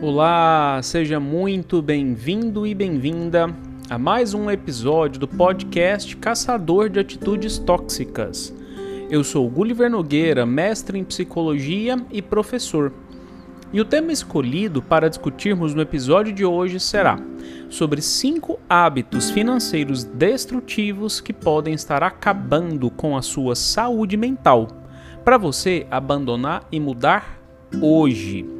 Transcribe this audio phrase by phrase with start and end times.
[0.00, 3.52] Olá, seja muito bem-vindo e bem-vinda
[3.90, 8.54] a mais um episódio do podcast Caçador de Atitudes Tóxicas.
[9.10, 12.92] Eu sou Gulliver Nogueira, mestre em psicologia e professor.
[13.72, 17.18] E o tema escolhido para discutirmos no episódio de hoje será
[17.68, 24.68] sobre cinco hábitos financeiros destrutivos que podem estar acabando com a sua saúde mental,
[25.24, 27.40] para você abandonar e mudar
[27.82, 28.57] hoje.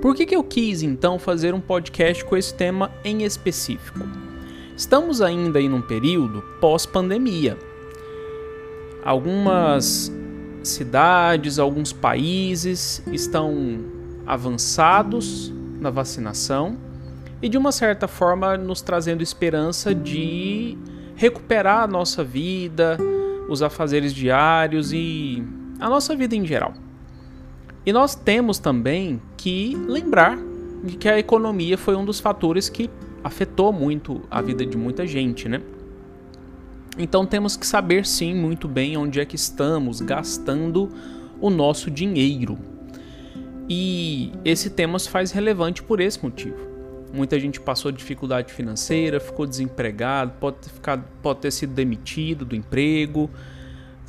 [0.00, 4.00] Por que, que eu quis então fazer um podcast com esse tema em específico?
[4.76, 7.56] Estamos ainda em um período pós-pandemia.
[9.04, 10.12] Algumas
[10.62, 13.80] cidades, alguns países estão
[14.26, 16.76] avançados na vacinação
[17.40, 20.78] e de uma certa forma nos trazendo esperança de
[21.16, 22.98] recuperar a nossa vida,
[23.48, 25.44] os afazeres diários e
[25.80, 26.74] a nossa vida em geral.
[27.84, 30.38] E nós temos também que lembrar
[30.84, 32.88] de que a economia foi um dos fatores que
[33.22, 35.60] afetou muito a vida de muita gente, né?
[36.98, 40.90] Então temos que saber sim muito bem onde é que estamos gastando
[41.40, 42.58] o nosso dinheiro.
[43.68, 46.56] E esse tema se faz relevante por esse motivo.
[47.12, 52.56] Muita gente passou dificuldade financeira, ficou desempregado, pode ter, ficado, pode ter sido demitido do
[52.56, 53.30] emprego,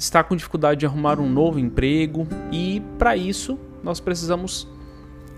[0.03, 4.67] está com dificuldade de arrumar um novo emprego e para isso nós precisamos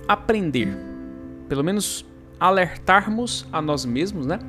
[0.08, 0.76] aprender,
[1.48, 2.06] pelo menos
[2.40, 4.40] alertarmos a nós mesmos, né?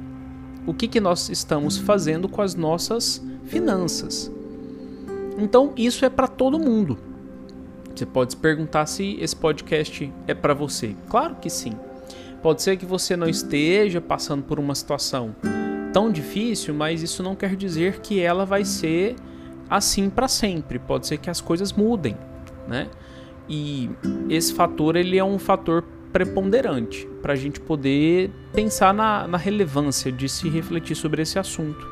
[0.66, 4.32] o que, que nós estamos fazendo com as nossas finanças.
[5.38, 6.98] Então, isso é para todo mundo.
[7.94, 10.96] Você pode se perguntar se esse podcast é para você.
[11.08, 11.72] Claro que sim.
[12.42, 15.36] Pode ser que você não esteja passando por uma situação
[15.92, 19.14] tão difícil, mas isso não quer dizer que ela vai ser
[19.68, 20.78] assim para sempre.
[20.78, 22.16] Pode ser que as coisas mudem,
[22.68, 22.88] né?
[23.48, 23.90] E
[24.28, 30.10] esse fator ele é um fator preponderante para a gente poder pensar na, na relevância
[30.10, 31.86] de se refletir sobre esse assunto.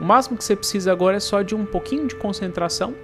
[0.00, 2.94] O máximo que você precisa agora é só de um pouquinho de concentração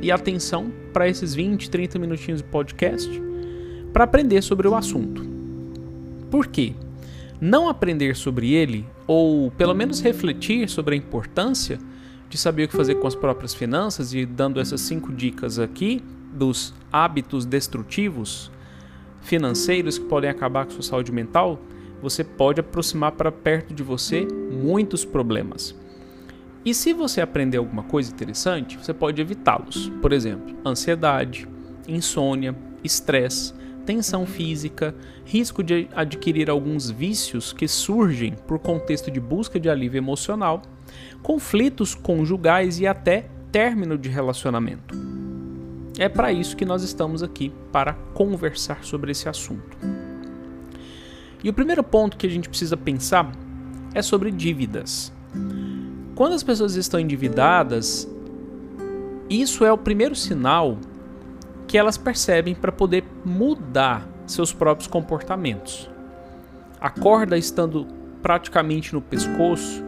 [0.00, 3.10] e atenção para esses 20, 30 minutinhos de podcast
[3.92, 5.24] para aprender sobre o assunto.
[6.30, 6.72] Por quê?
[7.40, 11.78] Não aprender sobre ele, ou pelo menos refletir sobre a importância
[12.34, 16.02] de saber o que fazer com as próprias finanças e dando essas cinco dicas aqui
[16.32, 18.50] dos hábitos destrutivos
[19.22, 21.60] financeiros que podem acabar com sua saúde mental,
[22.02, 25.76] você pode aproximar para perto de você muitos problemas.
[26.64, 29.88] E se você aprender alguma coisa interessante, você pode evitá-los.
[30.02, 31.46] Por exemplo, ansiedade,
[31.86, 32.52] insônia,
[32.82, 33.54] estresse,
[33.86, 34.92] tensão física,
[35.24, 40.62] risco de adquirir alguns vícios que surgem por contexto de busca de alívio emocional,
[41.22, 44.94] conflitos conjugais e até término de relacionamento.
[45.98, 49.76] É para isso que nós estamos aqui, para conversar sobre esse assunto.
[51.42, 53.30] E o primeiro ponto que a gente precisa pensar
[53.94, 55.12] é sobre dívidas.
[56.14, 58.08] Quando as pessoas estão endividadas,
[59.28, 60.78] isso é o primeiro sinal
[61.68, 65.90] que elas percebem para poder mudar seus próprios comportamentos.
[66.80, 67.86] A corda estando
[68.22, 69.83] praticamente no pescoço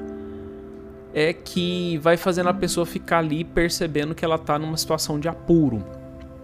[1.18, 5.26] é que vai fazendo a pessoa ficar ali percebendo que ela está numa situação de
[5.26, 5.82] apuro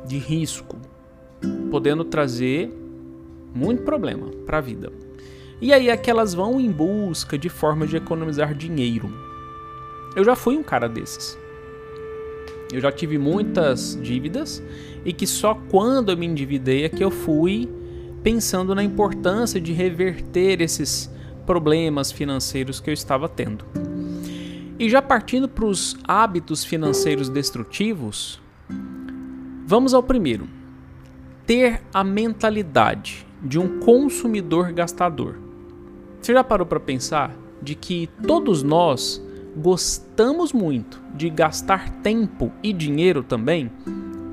[0.07, 0.79] de risco,
[1.71, 2.73] podendo trazer
[3.55, 4.91] muito problema para a vida.
[5.61, 9.13] E aí é que elas vão em busca de formas de economizar dinheiro.
[10.17, 11.39] Eu já fui um cara desses.
[12.73, 14.63] Eu já tive muitas dívidas
[15.05, 17.69] e que só quando eu me endividei é que eu fui
[18.23, 21.11] pensando na importância de reverter esses
[21.45, 23.82] problemas financeiros que eu estava tendo.
[24.83, 28.43] E já partindo para os hábitos financeiros destrutivos,
[29.65, 30.49] Vamos ao primeiro.
[31.47, 35.39] Ter a mentalidade de um consumidor gastador.
[36.21, 37.33] Você já parou para pensar
[37.63, 39.25] de que todos nós
[39.57, 43.71] gostamos muito de gastar tempo e dinheiro também?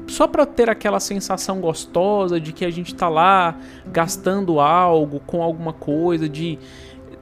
[0.07, 3.55] Só para ter aquela sensação gostosa de que a gente está lá
[3.85, 6.57] gastando algo com alguma coisa, de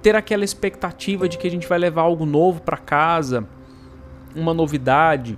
[0.01, 3.47] ter aquela expectativa de que a gente vai levar algo novo para casa,
[4.35, 5.37] uma novidade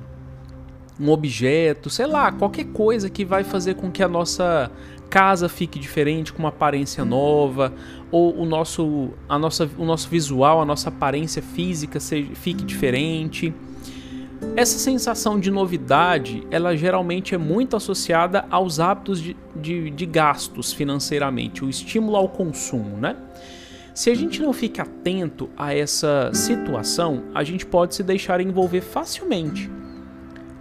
[1.00, 4.70] um objeto, sei lá, qualquer coisa que vai fazer com que a nossa
[5.10, 7.74] casa fique diferente, com uma aparência nova,
[8.12, 13.54] ou o nosso, a nossa, o nosso visual, a nossa aparência física seja, fique diferente.
[14.56, 20.74] Essa sensação de novidade, ela geralmente é muito associada aos hábitos de, de, de gastos
[20.74, 23.16] financeiramente, o estímulo ao consumo, né?
[24.00, 28.80] Se a gente não fica atento a essa situação, a gente pode se deixar envolver
[28.80, 29.70] facilmente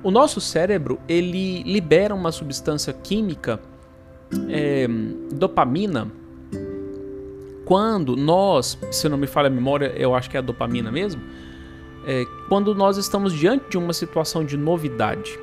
[0.03, 3.61] o nosso cérebro, ele libera uma substância química
[4.49, 4.89] é,
[5.33, 6.11] dopamina,
[7.65, 11.23] quando nós, se não me falha a memória, eu acho que é a dopamina mesmo,
[12.09, 15.39] é, quando nós estamos diante de uma situação de novidade.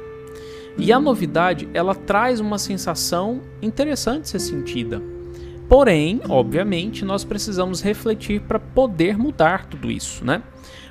[0.77, 5.14] E a novidade, ela traz uma sensação interessante ser sentida.
[5.67, 10.43] Porém, obviamente, nós precisamos refletir para poder mudar tudo isso, né?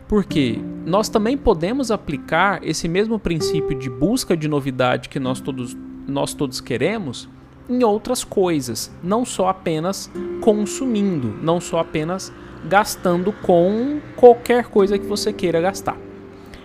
[0.09, 5.77] Porque nós também podemos aplicar esse mesmo princípio de busca de novidade que nós todos,
[6.07, 7.29] nós todos queremos
[7.69, 10.11] em outras coisas, não só apenas
[10.43, 12.33] consumindo, não só apenas
[12.69, 15.97] gastando com qualquer coisa que você queira gastar.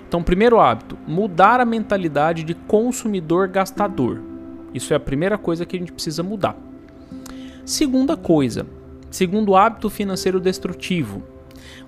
[0.07, 4.19] Então, primeiro hábito, mudar a mentalidade de consumidor gastador.
[4.73, 6.57] Isso é a primeira coisa que a gente precisa mudar.
[7.69, 8.66] Segunda coisa,
[9.12, 11.21] segundo hábito financeiro destrutivo,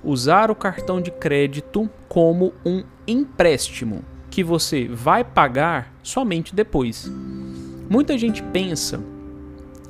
[0.03, 7.11] usar o cartão de crédito como um empréstimo que você vai pagar somente depois.
[7.89, 9.01] Muita gente pensa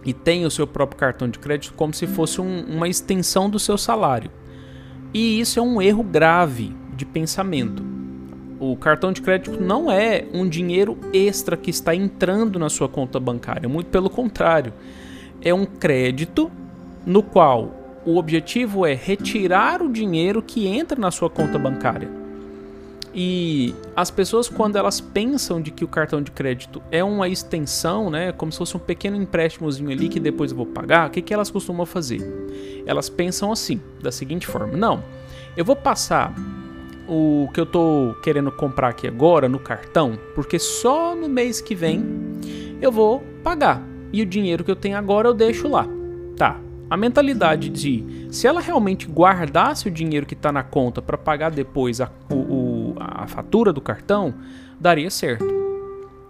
[0.06, 3.60] e tem o seu próprio cartão de crédito como se fosse um, uma extensão do
[3.60, 4.32] seu salário.
[5.14, 7.84] E isso é um erro grave de pensamento.
[8.62, 13.20] O cartão de crédito não é um dinheiro extra que está entrando na sua conta
[13.20, 14.72] bancária, muito pelo contrário.
[15.42, 16.52] É um crédito
[17.06, 17.72] no qual
[18.06, 22.10] o objetivo é retirar o dinheiro que entra na sua conta bancária.
[23.14, 28.10] E as pessoas, quando elas pensam de que o cartão de crédito é uma extensão,
[28.10, 31.22] né, como se fosse um pequeno empréstimozinho ali que depois eu vou pagar, o que,
[31.22, 32.22] que elas costumam fazer?
[32.86, 35.04] Elas pensam assim, da seguinte forma: não,
[35.58, 36.34] eu vou passar
[37.08, 41.76] o que eu estou querendo comprar aqui agora no cartão, porque só no mês que
[41.76, 42.06] vem
[42.82, 43.91] eu vou pagar.
[44.12, 45.88] E o dinheiro que eu tenho agora eu deixo lá.
[46.36, 46.60] Tá.
[46.90, 51.50] A mentalidade de se ela realmente guardasse o dinheiro que está na conta para pagar
[51.50, 54.34] depois a, o, a fatura do cartão,
[54.80, 55.46] daria certo.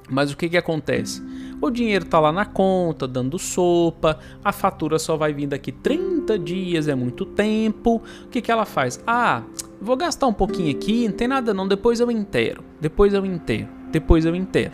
[0.07, 1.23] Mas o que, que acontece?
[1.61, 6.37] O dinheiro está lá na conta, dando sopa, a fatura só vai vir daqui 30
[6.37, 8.01] dias, é muito tempo.
[8.25, 9.01] O que, que ela faz?
[9.07, 9.43] Ah,
[9.81, 13.69] vou gastar um pouquinho aqui, não tem nada não, depois eu inteiro, depois eu inteiro,
[13.91, 14.73] depois eu inteiro.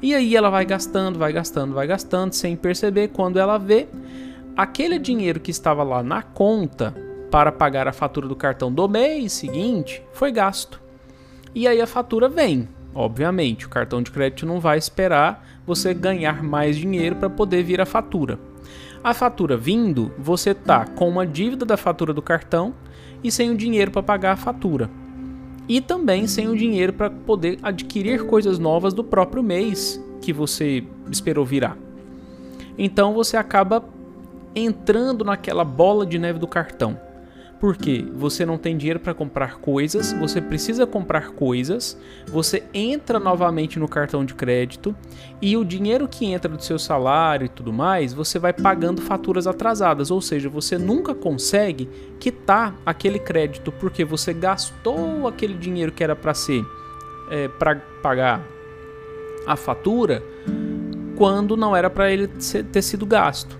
[0.00, 3.88] E aí ela vai gastando, vai gastando, vai gastando, sem perceber quando ela vê
[4.56, 6.94] aquele dinheiro que estava lá na conta
[7.30, 10.80] para pagar a fatura do cartão do mês seguinte foi gasto.
[11.54, 12.68] E aí a fatura vem.
[12.94, 17.80] Obviamente, o cartão de crédito não vai esperar você ganhar mais dinheiro para poder vir
[17.80, 18.38] a fatura.
[19.02, 22.74] A fatura vindo, você tá com uma dívida da fatura do cartão
[23.22, 24.90] e sem o dinheiro para pagar a fatura.
[25.68, 30.82] E também sem o dinheiro para poder adquirir coisas novas do próprio mês que você
[31.10, 31.76] esperou virar.
[32.78, 33.84] Então você acaba
[34.54, 36.98] entrando naquela bola de neve do cartão.
[37.60, 43.80] Porque você não tem dinheiro para comprar coisas, você precisa comprar coisas, você entra novamente
[43.80, 44.94] no cartão de crédito
[45.42, 49.46] e o dinheiro que entra do seu salário e tudo mais, você vai pagando faturas
[49.46, 51.88] atrasadas, ou seja, você nunca consegue
[52.20, 56.64] quitar aquele crédito porque você gastou aquele dinheiro que era para ser
[57.30, 58.42] é, para pagar
[59.46, 60.22] a fatura
[61.16, 63.58] quando não era para ele ter sido gasto.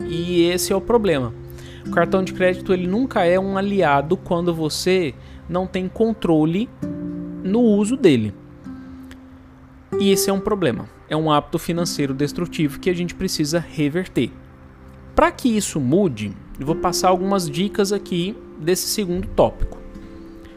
[0.00, 1.34] E esse é o problema.
[1.86, 5.14] O cartão de crédito ele nunca é um aliado quando você
[5.48, 6.68] não tem controle
[7.42, 8.34] no uso dele.
[9.98, 10.88] E esse é um problema.
[11.08, 14.30] É um hábito financeiro destrutivo que a gente precisa reverter.
[15.14, 19.78] Para que isso mude, eu vou passar algumas dicas aqui desse segundo tópico.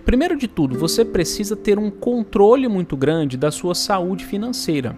[0.06, 4.96] Primeiro de tudo, você precisa ter um controle muito grande da sua saúde financeira.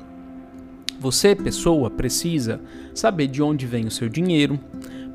[0.99, 2.59] Você, pessoa, precisa
[2.93, 4.59] saber de onde vem o seu dinheiro,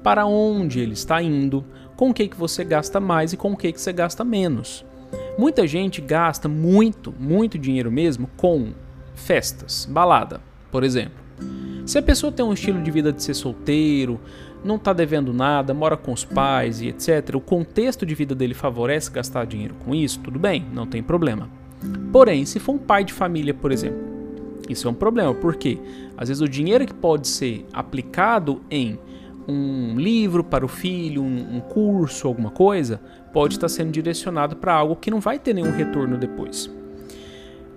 [0.03, 1.65] para onde ele está indo,
[1.97, 4.85] com o que, que você gasta mais e com o que, que você gasta menos.
[5.39, 8.73] Muita gente gasta muito, muito dinheiro mesmo com
[9.15, 10.41] festas, balada,
[10.71, 11.21] por exemplo.
[11.87, 14.21] Se a pessoa tem um estilo de vida de ser solteiro,
[14.65, 18.55] não está devendo nada, mora com os pais e etc., o contexto de vida dele
[18.55, 21.49] favorece gastar dinheiro com isso, tudo bem, não tem problema.
[22.13, 23.99] Porém, se for um pai de família, por exemplo,
[24.69, 25.79] isso é um problema, porque
[26.17, 28.99] às vezes o dinheiro que pode ser aplicado em
[29.49, 33.01] um livro para o filho, um, um curso, alguma coisa,
[33.33, 36.71] pode estar sendo direcionado para algo que não vai ter nenhum retorno depois.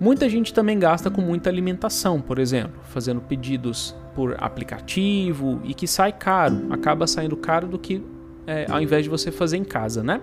[0.00, 5.86] Muita gente também gasta com muita alimentação, por exemplo, fazendo pedidos por aplicativo e que
[5.86, 8.02] sai caro, acaba saindo caro do que
[8.46, 10.20] é, ao invés de você fazer em casa, né?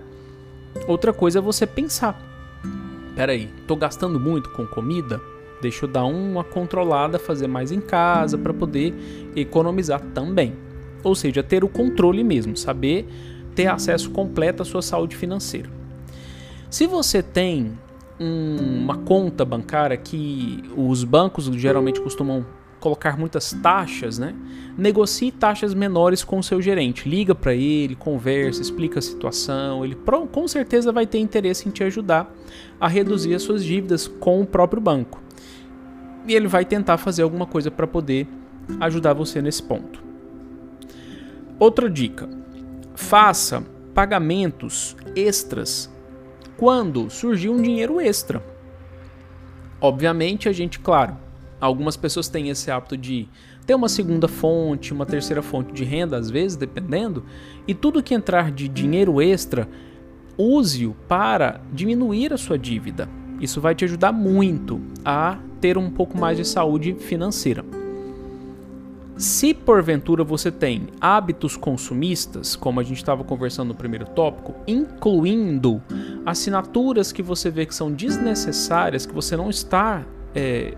[0.86, 2.20] Outra coisa é você pensar:
[3.16, 5.20] peraí, tô gastando muito com comida?
[5.60, 8.94] Deixa eu dar uma controlada, fazer mais em casa para poder
[9.36, 10.54] economizar também.
[11.02, 13.06] Ou seja, ter o controle mesmo, saber
[13.54, 15.68] ter acesso completo à sua saúde financeira.
[16.70, 17.78] Se você tem
[18.18, 22.46] um, uma conta bancária que os bancos geralmente costumam
[22.80, 24.34] colocar muitas taxas, né?
[24.76, 27.08] Negocie taxas menores com o seu gerente.
[27.08, 29.84] Liga para ele, conversa, explica a situação.
[29.84, 29.96] Ele
[30.32, 32.34] com certeza vai ter interesse em te ajudar
[32.80, 35.22] a reduzir as suas dívidas com o próprio banco.
[36.26, 38.26] E ele vai tentar fazer alguma coisa para poder
[38.80, 40.02] ajudar você nesse ponto.
[41.58, 42.28] Outra dica:
[42.94, 45.90] faça pagamentos extras
[46.56, 48.42] quando surgir um dinheiro extra.
[49.80, 51.16] Obviamente, a gente, claro,
[51.60, 53.28] algumas pessoas têm esse hábito de
[53.66, 57.24] ter uma segunda fonte, uma terceira fonte de renda, às vezes, dependendo,
[57.66, 59.68] e tudo que entrar de dinheiro extra,
[60.36, 63.08] use-o para diminuir a sua dívida.
[63.40, 67.81] Isso vai te ajudar muito a ter um pouco mais de saúde financeira.
[69.22, 75.80] Se porventura você tem hábitos consumistas, como a gente estava conversando no primeiro tópico, incluindo
[76.26, 80.74] assinaturas que você vê que são desnecessárias, que você não está é,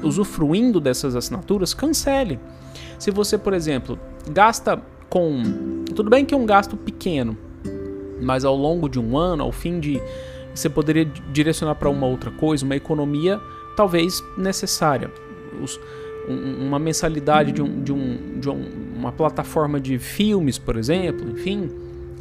[0.00, 2.38] usufruindo dessas assinaturas, cancele.
[3.00, 3.98] Se você, por exemplo,
[4.30, 5.42] gasta com.
[5.92, 7.36] Tudo bem que é um gasto pequeno,
[8.22, 10.00] mas ao longo de um ano, ao fim de.
[10.54, 13.40] Você poderia direcionar para uma outra coisa, uma economia
[13.76, 15.10] talvez necessária.
[15.60, 15.80] Os,
[16.28, 21.70] uma mensalidade de, um, de, um, de uma plataforma de filmes, por exemplo, enfim,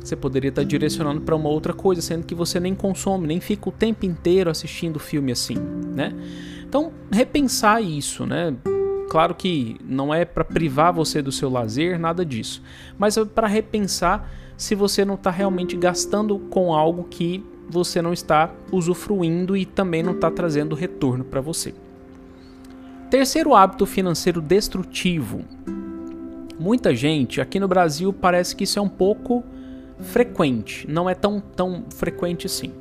[0.03, 3.67] você poderia estar direcionando para uma outra coisa, sendo que você nem consome, nem fica
[3.67, 5.57] o tempo inteiro assistindo filme assim,
[5.93, 6.13] né?
[6.67, 8.55] Então, repensar isso, né?
[9.09, 12.61] Claro que não é para privar você do seu lazer, nada disso,
[12.97, 18.13] mas é para repensar se você não está realmente gastando com algo que você não
[18.13, 21.73] está usufruindo e também não está trazendo retorno para você.
[23.09, 25.45] Terceiro hábito financeiro destrutivo.
[26.59, 29.45] Muita gente aqui no Brasil parece que isso é um pouco
[29.99, 32.73] frequente, não é tão, tão frequente assim.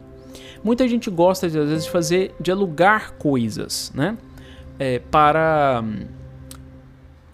[0.65, 4.19] Muita gente gosta de, às vezes de fazer de alugar coisas, né,
[4.81, 6.07] é, para um,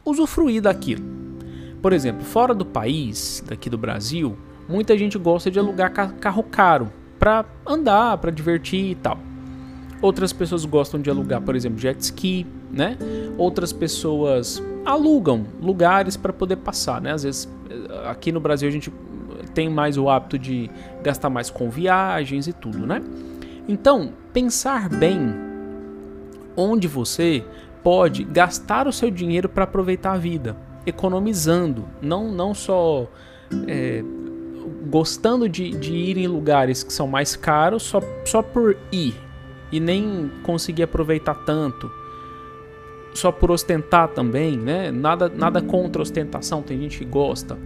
[0.05, 1.03] usufruir daquilo.
[1.81, 4.37] Por exemplo, fora do país, daqui do Brasil,
[4.69, 9.19] muita gente gosta de alugar carro caro para andar, para divertir e tal.
[10.03, 12.97] Outras pessoas gostam de alugar, por exemplo, jet ski, né?
[13.37, 17.13] Outras pessoas alugam lugares para poder passar, né?
[17.13, 17.49] Às vezes
[18.07, 18.93] aqui no Brasil a gente
[19.55, 20.71] tem mais o hábito de
[21.03, 23.03] gastar mais com viagens e tudo, né?
[23.69, 25.35] Então, pensar bem
[26.57, 27.45] onde você
[27.83, 33.09] pode gastar o seu dinheiro para aproveitar a vida, economizando, não, não só
[33.67, 34.03] é,
[34.89, 39.15] gostando de, de ir em lugares que são mais caros só, só por ir,
[39.71, 41.91] e nem conseguir aproveitar tanto
[43.15, 44.91] só por ostentar também, né?
[44.91, 47.59] Nada, nada contra ostentação, tem gente que gosta.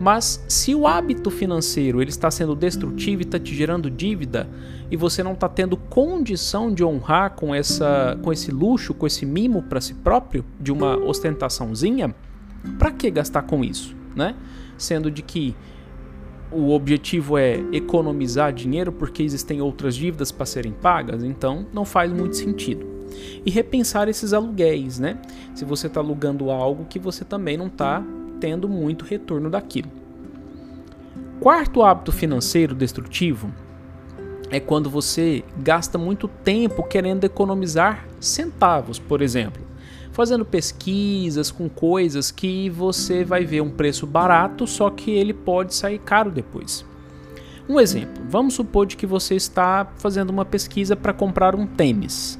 [0.00, 4.48] Mas se o hábito financeiro ele está sendo destrutivo e está te gerando dívida
[4.90, 9.26] e você não está tendo condição de honrar com, essa, com esse luxo, com esse
[9.26, 12.14] mimo para si próprio, de uma ostentaçãozinha,
[12.78, 14.36] para que gastar com isso, né?
[14.76, 15.56] Sendo de que
[16.50, 22.10] o objetivo é economizar dinheiro porque existem outras dívidas para serem pagas, então não faz
[22.12, 22.97] muito sentido.
[23.44, 25.18] E repensar esses aluguéis, né?
[25.54, 28.04] Se você está alugando algo que você também não está
[28.40, 29.90] tendo muito retorno daquilo.
[31.40, 33.52] Quarto hábito financeiro destrutivo
[34.50, 39.68] é quando você gasta muito tempo querendo economizar centavos, por exemplo
[40.18, 45.72] fazendo pesquisas com coisas que você vai ver um preço barato, só que ele pode
[45.72, 46.84] sair caro depois.
[47.68, 52.36] Um exemplo, vamos supor de que você está fazendo uma pesquisa para comprar um tênis,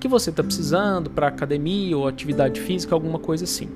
[0.00, 3.68] que você está precisando para academia ou atividade física, alguma coisa assim.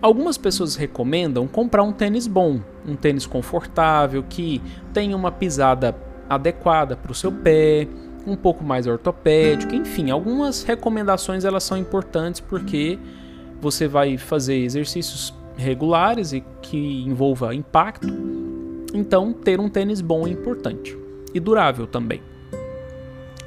[0.00, 4.62] Algumas pessoas recomendam comprar um tênis bom, um tênis confortável, que
[4.94, 5.94] tenha uma pisada
[6.28, 7.86] adequada para o seu pé,
[8.26, 12.98] um pouco mais ortopédico, enfim, algumas recomendações elas são importantes porque
[13.60, 18.08] você vai fazer exercícios regulares e que envolva impacto.
[18.94, 20.96] Então, ter um tênis bom é importante
[21.34, 22.22] e durável também.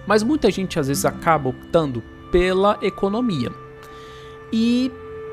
[0.06, 3.52] Mas muita gente às vezes acaba optando pela economia
[4.52, 4.92] e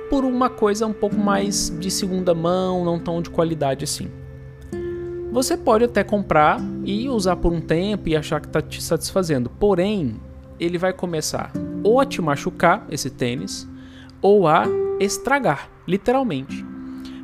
[0.08, 4.10] por uma coisa um pouco mais de segunda mão, não tão de qualidade assim.
[5.32, 9.48] Você pode até comprar e usar por um tempo e achar que está te satisfazendo,
[9.48, 10.16] porém,
[10.58, 13.68] ele vai começar ou a te machucar, esse tênis,
[14.20, 14.64] ou a
[14.98, 16.64] estragar, literalmente,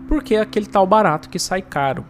[0.08, 2.04] porque é aquele tal barato que sai caro.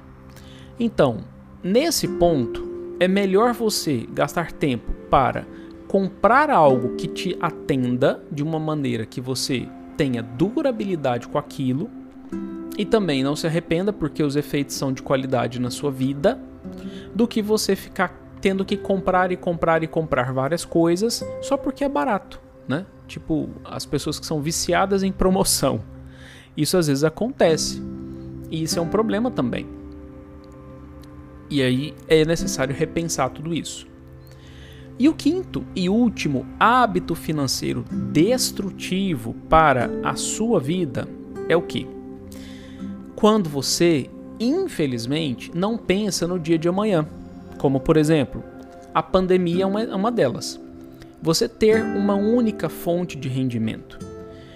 [0.79, 1.19] Então,
[1.63, 2.65] nesse ponto,
[3.01, 5.47] é melhor você gastar tempo para
[5.89, 11.89] comprar algo que te atenda de uma maneira que você tenha durabilidade com aquilo
[12.77, 16.39] e também não se arrependa porque os efeitos são de qualidade na sua vida,
[17.15, 21.85] do que você ficar tendo que comprar e comprar e comprar várias coisas só porque
[21.85, 22.85] é barato, né?
[23.07, 25.81] Tipo, as pessoas que são viciadas em promoção.
[26.57, 27.83] Isso às vezes acontece.
[28.51, 29.67] E isso é um problema também.
[31.49, 33.87] E aí é necessário repensar tudo isso.
[34.99, 41.07] E o quinto e último hábito financeiro destrutivo para a sua vida
[41.49, 41.87] é o que?
[43.15, 44.09] Quando você,
[44.41, 47.07] infelizmente, não pensa no dia de amanhã.
[47.59, 48.43] Como, por exemplo,
[48.95, 50.61] a pandemia é uma, é uma delas.
[51.23, 53.99] Você ter uma única fonte de rendimento.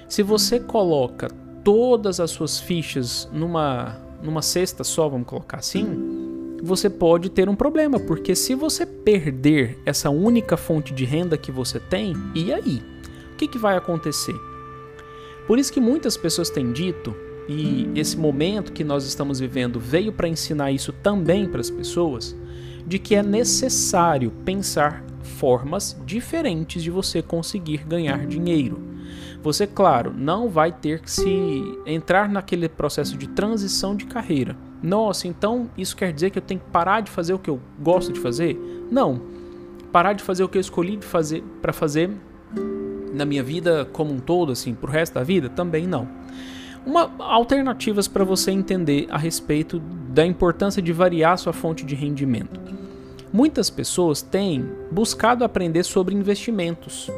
[0.08, 1.28] Se você coloca
[1.62, 6.19] todas as suas fichas numa, numa cesta só, vamos colocar assim,
[6.62, 11.50] você pode ter um problema, porque se você perder essa única fonte de renda que
[11.50, 12.82] você tem, e aí?
[13.32, 14.34] O que, que vai acontecer?
[15.46, 17.14] Por isso que muitas pessoas têm dito,
[17.48, 22.36] e esse momento que nós estamos vivendo veio para ensinar isso também para as pessoas,
[22.86, 28.80] de que é necessário pensar formas diferentes de você conseguir ganhar dinheiro.
[29.42, 35.28] Você, claro, não vai ter que se entrar naquele processo de transição de carreira nossa,
[35.28, 38.12] então isso quer dizer que eu tenho que parar de fazer o que eu gosto
[38.12, 38.58] de fazer?
[38.90, 39.20] Não.
[39.92, 42.10] Parar de fazer o que eu escolhi de fazer para fazer
[43.12, 45.48] na minha vida como um todo, assim, pro resto da vida?
[45.48, 46.08] Também não.
[46.86, 52.58] Uma alternativas para você entender a respeito da importância de variar sua fonte de rendimento.
[53.32, 57.10] Muitas pessoas têm buscado aprender sobre investimentos,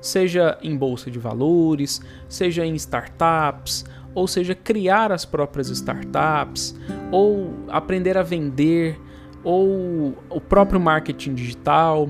[0.00, 6.78] seja em bolsa de valores, seja em startups, ou seja, criar as próprias startups,
[7.10, 8.98] ou aprender a vender,
[9.42, 12.08] ou o próprio marketing digital,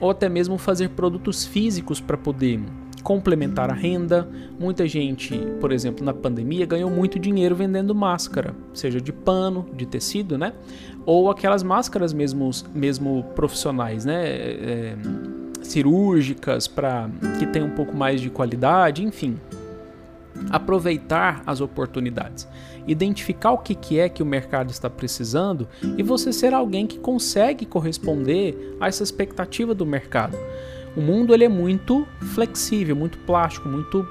[0.00, 2.60] ou até mesmo fazer produtos físicos para poder
[3.02, 4.28] complementar a renda.
[4.58, 9.86] Muita gente, por exemplo, na pandemia ganhou muito dinheiro vendendo máscara, seja de pano, de
[9.86, 10.54] tecido, né?
[11.04, 14.24] Ou aquelas máscaras mesmo, mesmo profissionais, né?
[14.26, 14.96] É,
[15.62, 17.08] cirúrgicas para
[17.38, 19.38] que tenham um pouco mais de qualidade, enfim
[20.50, 22.48] aproveitar as oportunidades,
[22.86, 27.64] identificar o que, é que o mercado está precisando e você ser alguém que consegue
[27.64, 30.36] corresponder a essa expectativa do mercado.
[30.96, 34.06] O mundo ele é muito flexível, muito plástico, muito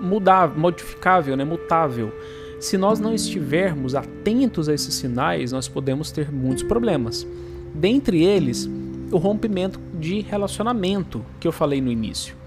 [0.00, 2.12] mudável, modificável, né, mutável.
[2.60, 7.26] Se nós não estivermos atentos a esses sinais, nós podemos ter muitos problemas.
[7.74, 8.68] Dentre eles,
[9.10, 12.41] o rompimento de relacionamento que eu falei no início.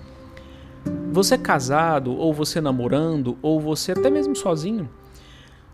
[1.12, 4.90] Você casado, ou você namorando, ou você até mesmo sozinho,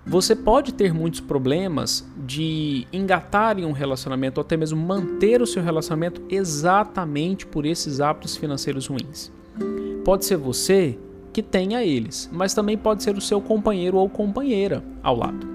[0.05, 5.47] você pode ter muitos problemas de engatar em um relacionamento ou até mesmo manter o
[5.47, 9.31] seu relacionamento exatamente por esses hábitos financeiros ruins.
[10.03, 10.97] Pode ser você
[11.31, 15.47] que tenha eles, mas também pode ser o seu companheiro ou companheira ao lado.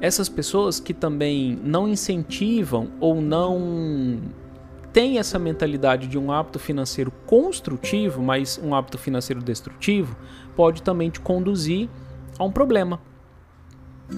[0.00, 4.18] Essas pessoas que também não incentivam ou não
[4.92, 10.16] tem essa mentalidade de um hábito financeiro construtivo, mas um hábito financeiro destrutivo,
[10.54, 11.88] pode também te conduzir
[12.38, 13.00] a um problema.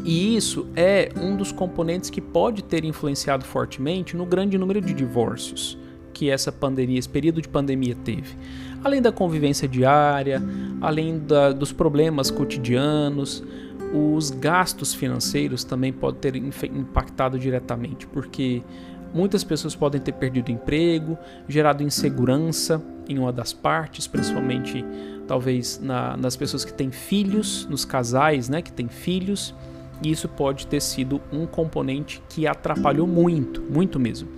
[0.05, 4.93] E isso é um dos componentes que pode ter influenciado fortemente no grande número de
[4.93, 5.79] divórcios
[6.13, 8.37] que essa pandemia, esse período de pandemia teve.
[8.83, 10.43] Além da convivência diária,
[10.81, 13.43] além da, dos problemas cotidianos,
[13.93, 18.63] os gastos financeiros também podem ter impactado diretamente, porque
[19.15, 21.17] Muitas pessoas podem ter perdido emprego,
[21.49, 24.85] gerado insegurança em uma das partes, principalmente
[25.29, 29.55] talvez na, nas pessoas que têm filhos, nos casais né, que têm filhos.
[30.03, 34.29] E isso pode ter sido um componente que atrapalhou muito, muito mesmo.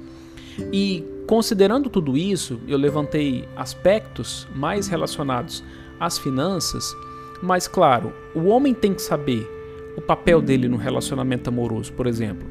[0.70, 5.64] E considerando tudo isso, eu levantei aspectos mais relacionados
[5.98, 6.94] às finanças,
[7.42, 9.50] mas claro, o homem tem que saber
[9.96, 12.46] o papel dele no relacionamento amoroso, por exemplo.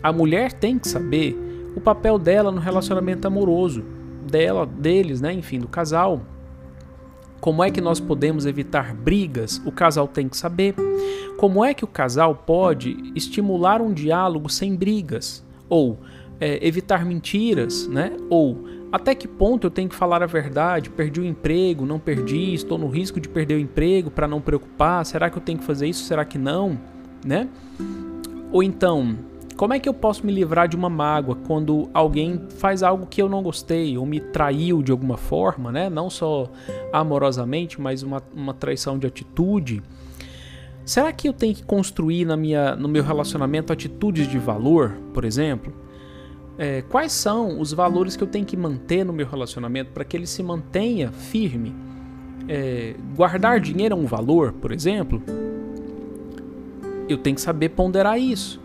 [0.00, 1.36] A mulher tem que saber
[1.76, 3.84] o papel dela no relacionamento amoroso,
[4.30, 6.22] dela, deles, né, enfim, do casal.
[7.40, 9.60] Como é que nós podemos evitar brigas?
[9.66, 10.74] O casal tem que saber.
[11.36, 15.44] Como é que o casal pode estimular um diálogo sem brigas?
[15.68, 15.98] Ou
[16.40, 18.16] é, evitar mentiras, né?
[18.30, 20.88] Ou até que ponto eu tenho que falar a verdade?
[20.88, 25.04] Perdi o emprego, não perdi, estou no risco de perder o emprego para não preocupar.
[25.04, 26.04] Será que eu tenho que fazer isso?
[26.04, 26.78] Será que não?
[27.26, 27.48] Né?
[28.52, 29.16] Ou então,
[29.56, 33.22] como é que eu posso me livrar de uma mágoa quando alguém faz algo que
[33.22, 35.88] eu não gostei ou me traiu de alguma forma, né?
[35.88, 36.50] Não só
[36.92, 39.82] amorosamente, mas uma, uma traição de atitude.
[40.84, 45.24] Será que eu tenho que construir na minha, no meu relacionamento atitudes de valor, por
[45.24, 45.72] exemplo?
[46.58, 50.16] É, quais são os valores que eu tenho que manter no meu relacionamento para que
[50.16, 51.74] ele se mantenha firme?
[52.48, 55.22] É, guardar dinheiro é um valor, por exemplo?
[57.08, 58.63] Eu tenho que saber ponderar isso.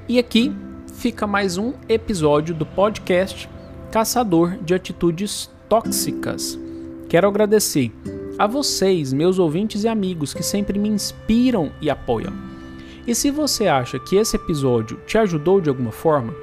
[0.10, 0.56] E aqui
[0.94, 3.48] fica mais um episódio do podcast
[3.92, 6.60] Caçador de Atitudes Tóxicas.
[7.10, 7.92] Quero agradecer
[8.38, 12.34] a vocês, meus ouvintes e amigos, que sempre me inspiram e apoiam.
[13.06, 16.34] E se você acha que esse episódio te ajudou de alguma forma,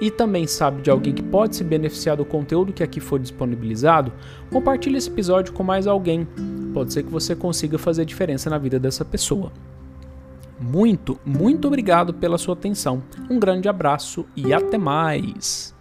[0.00, 4.12] e também sabe de alguém que pode se beneficiar do conteúdo que aqui foi disponibilizado,
[4.50, 6.26] compartilhe esse episódio com mais alguém.
[6.72, 9.52] Pode ser que você consiga fazer diferença na vida dessa pessoa.
[10.60, 13.02] Muito, muito obrigado pela sua atenção.
[13.30, 15.74] Um grande abraço e até mais!